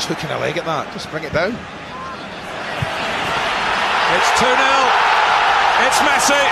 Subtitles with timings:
[0.00, 0.90] second a leg at that.
[0.92, 1.54] Just bring it down.
[4.14, 4.58] It's 2 0.
[5.86, 6.44] It's Messi.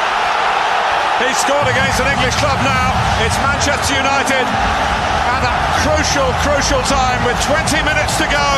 [1.22, 2.94] He's scored against an English club now.
[3.22, 8.48] It's Manchester United at a crucial, crucial time with 20 minutes to go.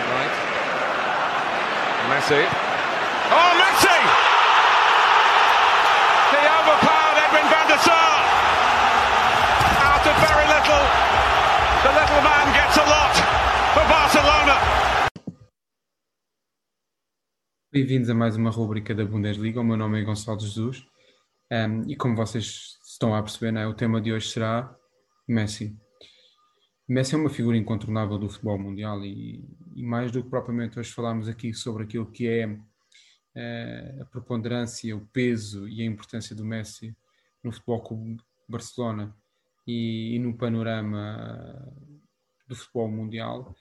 [0.00, 0.34] Tonight.
[2.08, 2.44] Messi.
[3.32, 4.21] Oh, Messi!
[17.74, 19.58] Bem-vindos a mais uma rubrica da Bundesliga.
[19.58, 20.86] O meu nome é Gonçalo Jesus
[21.50, 24.76] um, e, como vocês estão a perceber, né, o tema de hoje será
[25.26, 25.74] Messi.
[26.86, 29.42] Messi é uma figura incontornável do futebol mundial e,
[29.74, 34.94] e mais do que propriamente hoje falarmos aqui sobre aquilo que é uh, a preponderância,
[34.94, 36.94] o peso e a importância do Messi
[37.42, 39.16] no futebol clube Barcelona
[39.66, 41.72] e, e no panorama
[42.46, 43.56] do futebol mundial,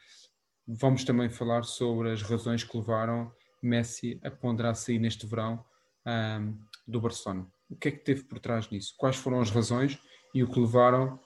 [0.67, 3.31] vamos também falar sobre as razões que levaram
[3.61, 5.63] Messi a ponderar sair neste verão
[6.05, 7.47] um, do Barcelona.
[7.69, 8.93] O que é que teve por trás disso?
[8.97, 9.99] Quais foram as razões
[10.33, 11.19] e o que levaram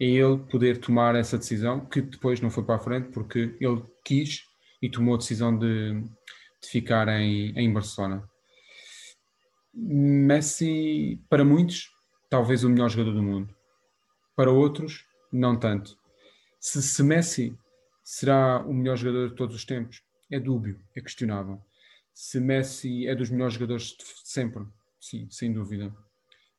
[0.00, 3.84] a ele poder tomar essa decisão, que depois não foi para a frente, porque ele
[4.04, 4.44] quis
[4.80, 8.26] e tomou a decisão de, de ficar em, em Barcelona.
[9.74, 11.90] Messi, para muitos,
[12.30, 13.54] talvez o melhor jogador do mundo.
[14.34, 15.98] Para outros, não tanto.
[16.58, 17.54] Se, se Messi
[18.02, 21.60] será o melhor jogador de todos os tempos, é dúbio, é questionável
[22.22, 24.66] se Messi é dos melhores jogadores de sempre,
[25.00, 25.90] sim, sem dúvida.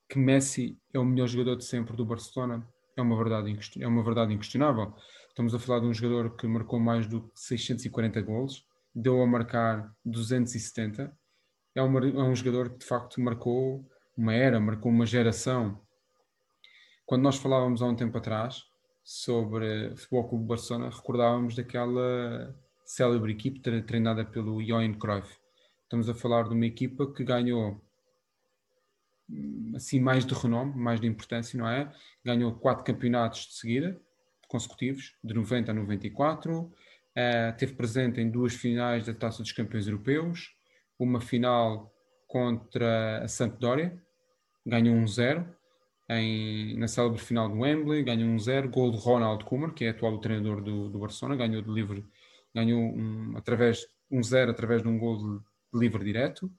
[0.09, 2.67] Que Messi é o melhor jogador de sempre do Barcelona
[2.97, 4.91] é uma verdade, é uma verdade inquestionável.
[5.29, 9.27] Estamos a falar de um jogador que marcou mais do que 640 gols, deu a
[9.27, 11.15] marcar 270.
[11.75, 15.79] É, uma, é um jogador que de facto marcou uma era, marcou uma geração.
[17.05, 18.63] Quando nós falávamos há um tempo atrás
[19.03, 22.51] sobre Futebol Clube Barcelona, recordávamos daquela
[22.83, 25.40] célebre equipe treinada pelo Johan Cruyff
[25.91, 27.77] Estamos a falar de uma equipa que ganhou
[29.75, 31.93] assim mais de renome, mais de importância, não é?
[32.23, 34.01] Ganhou quatro campeonatos de seguida,
[34.47, 36.73] consecutivos, de 90 a 94, uh,
[37.13, 40.55] eh, teve presente em duas finais da Taça dos Campeões Europeus,
[40.97, 41.93] uma final
[42.25, 44.01] contra a Sampdoria,
[44.65, 45.45] ganhou 1-0
[46.09, 49.89] um na célebre final do Wembley, ganhou 1-0, um gol de Ronald Koeman, que é
[49.89, 52.05] atual treinador do, do Barcelona, ganhou de livre,
[52.55, 56.51] ganhou um, através 1-0 um através de um gol de livre direto.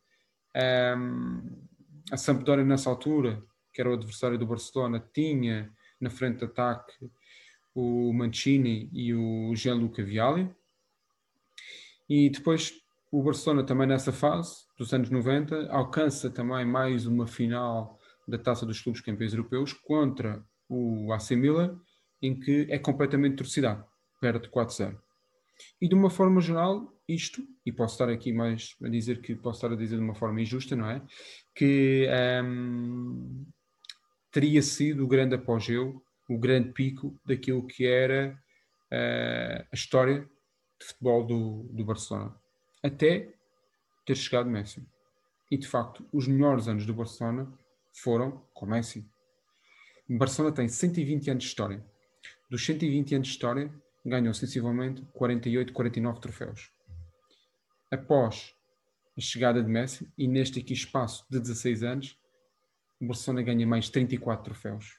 [0.96, 1.66] Um,
[2.10, 3.42] a Sampdoria nessa altura,
[3.72, 7.10] que era o adversário do Barcelona, tinha na frente de ataque
[7.74, 10.50] o Mancini e o Gianluca Vialli.
[12.08, 12.72] E depois
[13.10, 18.66] o Barcelona também nessa fase, dos anos 90, alcança também mais uma final da Taça
[18.66, 21.78] dos Clubes Campeões Europeus contra o AC Milan,
[22.20, 23.86] em que é completamente torcida,
[24.20, 24.98] perde 4-0.
[25.80, 29.58] E de uma forma geral, isto, e posso estar aqui mais a dizer que posso
[29.58, 31.02] estar a dizer de uma forma injusta, não é?
[31.54, 32.08] Que
[32.44, 33.46] um,
[34.30, 38.38] teria sido o grande apogeu, o grande pico daquilo que era
[38.92, 40.28] uh, a história
[40.80, 42.34] de futebol do, do Barcelona.
[42.82, 43.32] Até
[44.04, 44.84] ter chegado Messi.
[45.50, 47.52] E de facto, os melhores anos do Barcelona
[47.92, 49.06] foram com Messi.
[50.08, 51.84] Barcelona tem 120 anos de história.
[52.50, 53.72] Dos 120 anos de história,
[54.04, 56.72] ganhou sensivelmente 48, 49 troféus
[57.92, 58.54] após
[59.16, 62.18] a chegada de Messi, e neste aqui espaço de 16 anos,
[62.98, 64.98] o Barcelona ganha mais 34 troféus.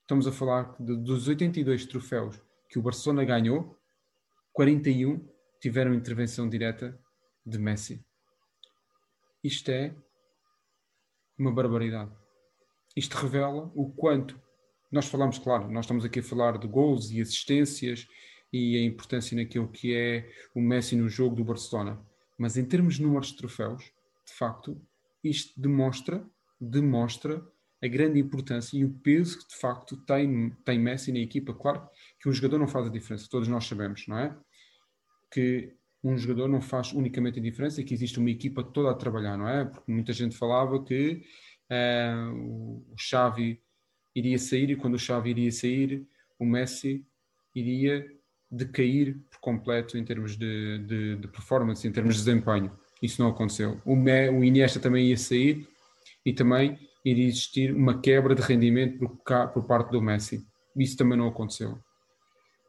[0.00, 2.40] Estamos a falar de, dos 82 troféus
[2.70, 3.78] que o Barcelona ganhou,
[4.54, 5.28] 41
[5.60, 6.98] tiveram intervenção direta
[7.44, 8.02] de Messi.
[9.44, 9.94] Isto é
[11.36, 12.10] uma barbaridade.
[12.96, 14.40] Isto revela o quanto
[14.90, 18.06] nós falamos, claro, nós estamos aqui a falar de gols e assistências
[18.52, 22.00] e a importância naquilo que é o Messi no jogo do Barcelona.
[22.38, 23.84] Mas em termos de números de troféus,
[24.26, 24.80] de facto,
[25.22, 26.24] isto demonstra,
[26.60, 27.44] demonstra
[27.82, 31.52] a grande importância e o peso que de facto tem, tem Messi na equipa.
[31.52, 31.88] Claro
[32.20, 34.36] que um jogador não faz a diferença, todos nós sabemos, não é?
[35.30, 39.36] Que um jogador não faz unicamente a diferença, que existe uma equipa toda a trabalhar,
[39.36, 39.64] não é?
[39.64, 41.22] Porque muita gente falava que
[41.70, 43.60] uh, o Xavi
[44.18, 46.06] iria sair e quando o Xavi iria sair,
[46.38, 47.04] o Messi
[47.54, 48.06] iria
[48.50, 52.72] decair por completo em termos de, de, de, performance, em termos de desempenho.
[53.02, 53.80] Isso não aconteceu.
[53.84, 55.68] O, Me, o Iniesta também ia sair
[56.24, 60.44] e também iria existir uma quebra de rendimento por, por parte do Messi.
[60.76, 61.78] Isso também não aconteceu.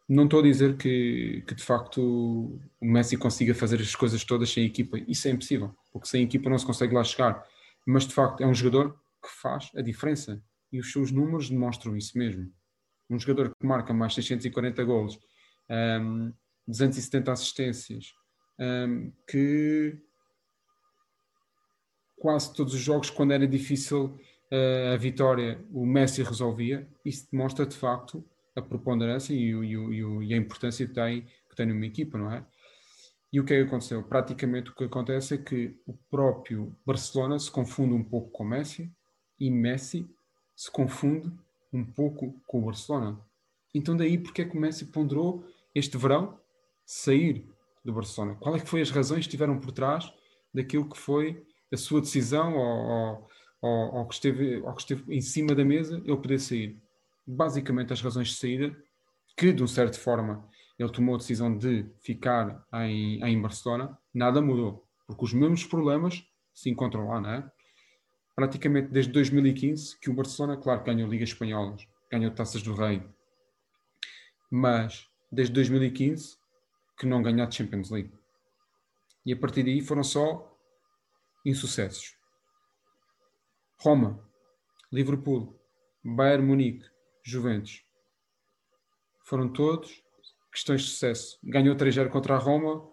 [0.07, 4.49] Não estou a dizer que, que de facto o Messi consiga fazer as coisas todas
[4.49, 4.97] sem equipa.
[5.07, 7.43] Isso é impossível, porque sem equipa não se consegue lá chegar.
[7.85, 11.95] Mas de facto é um jogador que faz a diferença e os seus números demonstram
[11.97, 12.51] isso mesmo.
[13.09, 15.19] um jogador que marca mais 640 golos,
[15.69, 16.31] um,
[16.67, 18.13] 270 assistências,
[18.59, 19.97] um, que
[22.17, 24.19] quase todos os jogos, quando era difícil
[24.51, 26.87] uh, a vitória, o Messi resolvia.
[27.03, 28.23] Isso demonstra de facto
[28.55, 32.17] a preponderância e, o, e, o, e a importância que tem, que tem numa equipa,
[32.17, 32.45] não é?
[33.31, 34.03] E o que é que aconteceu?
[34.03, 38.91] Praticamente o que acontece é que o próprio Barcelona se confunde um pouco com Messi
[39.39, 40.09] e Messi
[40.59, 41.31] se confunde
[41.71, 43.17] um pouco com o Barcelona.
[43.73, 46.37] Então daí porque é que o Messi ponderou este verão
[46.85, 47.47] sair
[47.85, 48.35] do Barcelona?
[48.35, 50.11] Qual é que foi as razões que estiveram por trás
[50.53, 53.29] daquilo que foi a sua decisão ou,
[53.61, 56.77] ou, ou, que esteve, ou que esteve em cima da mesa ele poder sair?
[57.25, 58.75] Basicamente as razões de saída
[59.37, 60.45] que de uma certa forma
[60.77, 66.21] ele tomou a decisão de ficar em, em Barcelona, nada mudou, porque os mesmos problemas
[66.53, 67.51] se encontram lá, não é?
[68.39, 71.75] Praticamente desde 2015 que o Barcelona, claro, ganhou Liga Espanhola,
[72.09, 73.03] ganhou Taças do Rei,
[74.49, 76.37] mas desde 2015
[76.97, 78.13] que não ganhou a Champions League.
[79.25, 80.57] E a partir daí foram só
[81.45, 82.15] insucessos.
[83.77, 84.25] Roma,
[84.89, 85.53] Liverpool,
[86.01, 86.89] Bayern Munique,
[87.21, 87.83] Juventus.
[89.25, 90.01] Foram todos
[90.49, 91.37] questões de sucesso.
[91.43, 92.89] Ganhou 3-0 contra a Roma,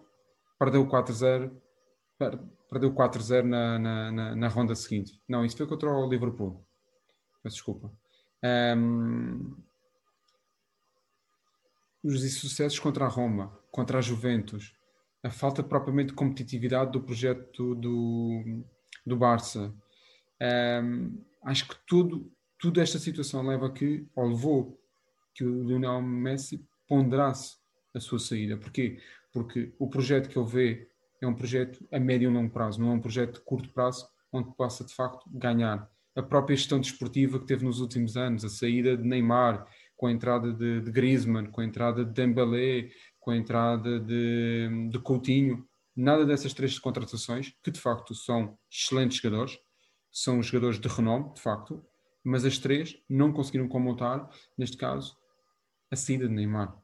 [0.59, 1.55] perdeu 4-0,
[2.69, 5.21] perdeu 4-0 na, na, na, na, ronda seguinte.
[5.27, 6.65] Não, isso foi contra o Liverpool.
[7.41, 7.91] Peço desculpa.
[8.77, 9.55] Um,
[12.03, 14.75] os insucessos contra a Roma, contra a Juventus,
[15.23, 18.63] a falta propriamente de competitividade do projeto do,
[19.05, 19.73] do Barça.
[20.83, 24.79] Um, acho que tudo, tudo esta situação leva a que, ou levou
[25.33, 27.57] que o Lionel Messi ponderasse
[27.93, 28.57] a sua saída.
[28.57, 28.99] Porquê?
[29.33, 30.89] Porque o projeto que ele vê
[31.21, 34.07] é um projeto a médio e longo prazo, não é um projeto de curto prazo
[34.31, 35.89] onde possa de facto ganhar.
[36.15, 39.65] A própria gestão desportiva que teve nos últimos anos, a saída de Neymar,
[39.95, 44.89] com a entrada de, de Griezmann, com a entrada de Dembélé, com a entrada de,
[44.89, 49.57] de Coutinho, nada dessas três contratações, que de facto são excelentes jogadores,
[50.11, 51.83] são jogadores de renome, de facto,
[52.23, 55.17] mas as três não conseguiram comutar, neste caso,
[55.89, 56.75] a saída de Neymar,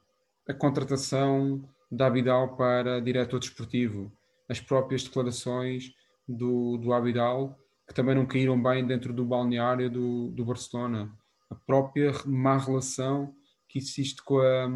[0.47, 4.11] a contratação da Abidal para diretor desportivo,
[4.49, 5.93] as próprias declarações
[6.27, 7.57] do, do Abidal,
[7.87, 11.11] que também não caíram bem dentro do balneário do, do Barcelona,
[11.49, 13.35] a própria má relação
[13.67, 14.69] que existe com a,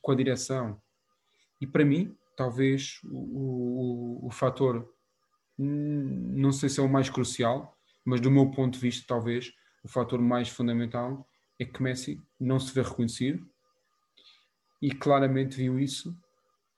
[0.00, 0.80] com a direção.
[1.60, 4.88] E para mim, talvez o, o, o fator,
[5.58, 9.52] hum, não sei se é o mais crucial, mas do meu ponto de vista, talvez
[9.82, 11.26] o fator mais fundamental
[11.58, 13.48] é que Messi não se vê reconhecido,
[14.80, 16.16] e claramente viu isso,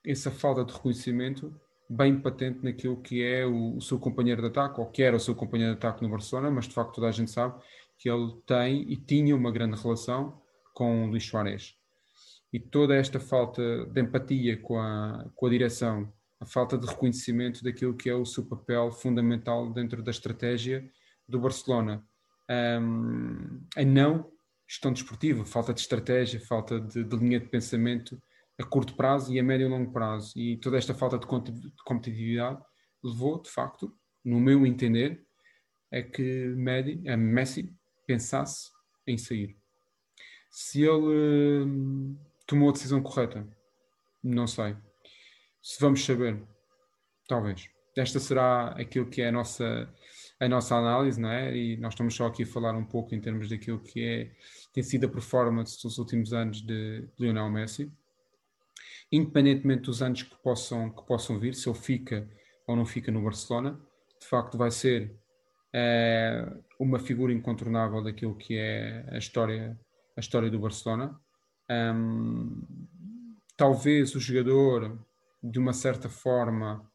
[0.07, 1.55] essa falta de reconhecimento,
[1.89, 5.21] bem patente naquilo que é o, o, seu companheiro de ataque, ou que era o
[5.21, 7.61] seu companheiro de ataque no Barcelona, mas de facto toda a gente sabe
[7.99, 10.41] que ele tem e tinha uma grande relação
[10.75, 11.75] com o Luís Soares.
[12.53, 17.63] E toda esta falta de empatia com a, com a direção, a falta de reconhecimento
[17.65, 20.89] daquilo que é o seu papel fundamental dentro da estratégia
[21.29, 22.05] do Barcelona,
[22.81, 24.31] um, a não
[24.67, 28.21] gestão desportiva, falta de estratégia, falta de, de, linha de pensamento
[28.59, 30.33] a curto prazo e a médio e longo prazo.
[30.37, 31.27] E toda esta falta de
[31.85, 32.61] competitividade
[33.03, 35.25] levou, de facto, no meu entender,
[35.93, 36.55] a que
[37.07, 37.73] a Messi
[38.07, 38.71] pensasse
[39.07, 39.57] em sair.
[40.51, 43.49] Se ele hum, tomou a decisão correta,
[44.23, 44.77] não sei.
[45.63, 46.43] Se vamos saber,
[47.27, 47.69] talvez.
[47.97, 49.93] Esta será aquilo que é a nossa
[50.41, 51.57] a nossa análise, não é?
[51.57, 54.31] E nós estamos só aqui a falar um pouco em termos daquilo que é,
[54.73, 57.93] tem sido a performance dos últimos anos de Lionel Messi.
[59.11, 62.29] Independentemente dos anos que possam, que possam vir, se ele fica
[62.67, 63.81] ou não fica no Barcelona,
[64.21, 65.17] de facto vai ser
[65.73, 66.47] é,
[66.79, 69.79] uma figura incontornável daquilo que é a história,
[70.17, 71.19] a história do Barcelona.
[71.71, 72.63] Um,
[73.57, 74.99] talvez o jogador,
[75.43, 76.87] de uma certa forma,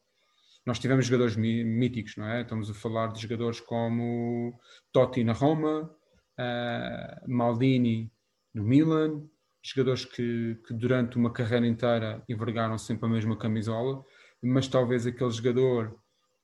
[0.64, 2.42] nós tivemos jogadores míticos, não é?
[2.42, 4.58] Estamos a falar de jogadores como
[4.92, 5.90] Totti na Roma,
[6.38, 8.10] uh, Maldini
[8.54, 9.28] no Milan,
[9.64, 14.04] jogadores que, que, durante uma carreira inteira envergaram sempre a mesma camisola,
[14.42, 15.98] mas talvez aquele jogador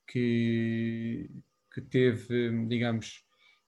[0.07, 1.29] que,
[1.73, 3.23] que teve, digamos,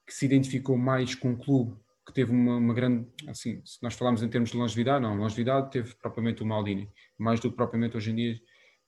[0.07, 3.93] que se identificou mais com um clube, que teve uma, uma, grande, assim, se nós
[3.93, 7.95] falamos em termos de longevidade, não, longevidade teve propriamente o Maldini, mais do que propriamente
[7.95, 8.39] hoje em dia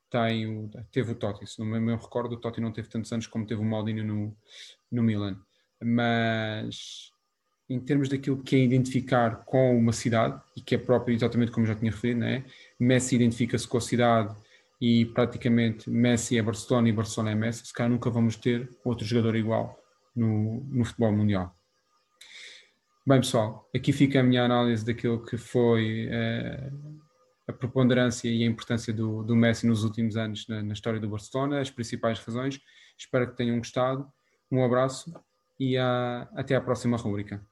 [0.10, 1.46] tem o, teve o Totti.
[1.46, 4.36] Se não me recordo, o Totti não teve tantos anos como teve o Maldini no,
[4.92, 5.40] no Milan.
[5.82, 7.12] Mas
[7.70, 11.66] em termos daquilo que é identificar com uma cidade, e que é próprio, exatamente como
[11.66, 12.46] já tinha referido, né?
[12.80, 14.36] Messi identifica-se com a cidade
[14.80, 19.06] e praticamente Messi é Barcelona e Barcelona é Messi, se calhar nunca vamos ter outro
[19.06, 19.80] jogador igual
[20.16, 21.56] no, no futebol mundial.
[23.08, 27.02] Bem, pessoal, aqui fica a minha análise daquilo que foi uh,
[27.48, 31.10] a preponderância e a importância do, do Messi nos últimos anos na, na, história do
[31.10, 32.60] Barcelona, as principais razões.
[32.98, 34.08] Espero que tenham gostado.
[34.52, 35.14] Um abraço
[35.60, 37.46] e uh, até à próxima rubrica.